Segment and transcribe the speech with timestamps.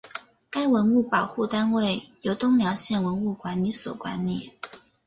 [0.49, 4.51] 该文物保护单位由东辽县文物管理所管理。